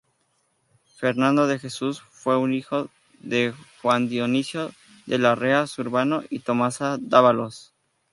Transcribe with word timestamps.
Fernando 0.95 1.45
de 1.45 1.59
Jesús 1.59 2.01
fue 2.01 2.33
hijo 2.55 2.89
de 3.19 3.53
Juan 3.83 4.09
Dionisio 4.09 4.71
de 5.05 5.19
Larrea 5.19 5.67
Zurbano 5.67 6.23
y 6.31 6.39
Tomasa 6.39 6.97
Dávalos. 6.99 7.75